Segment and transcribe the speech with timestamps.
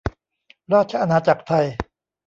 [0.73, 1.65] ราชอาณาจักรไทย